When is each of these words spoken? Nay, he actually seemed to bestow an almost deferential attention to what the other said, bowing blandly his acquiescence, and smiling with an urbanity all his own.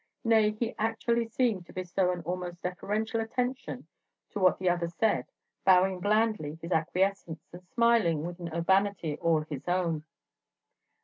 Nay, 0.23 0.49
he 0.49 0.73
actually 0.79 1.27
seemed 1.27 1.67
to 1.67 1.73
bestow 1.73 2.09
an 2.11 2.21
almost 2.21 2.59
deferential 2.63 3.21
attention 3.21 3.85
to 4.31 4.39
what 4.39 4.57
the 4.57 4.67
other 4.67 4.87
said, 4.87 5.27
bowing 5.63 5.99
blandly 5.99 6.57
his 6.59 6.71
acquiescence, 6.71 7.45
and 7.53 7.61
smiling 7.67 8.25
with 8.25 8.39
an 8.39 8.51
urbanity 8.51 9.19
all 9.19 9.41
his 9.41 9.67
own. 9.67 10.03